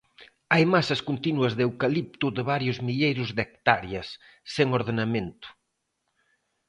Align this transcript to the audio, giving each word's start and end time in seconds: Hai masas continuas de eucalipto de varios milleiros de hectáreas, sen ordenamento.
Hai 0.53 0.63
masas 0.75 0.99
continuas 1.09 1.53
de 1.57 1.63
eucalipto 1.67 2.27
de 2.35 2.43
varios 2.51 2.77
milleiros 2.87 3.29
de 3.37 3.41
hectáreas, 3.45 4.07
sen 4.53 4.67
ordenamento. 4.79 5.47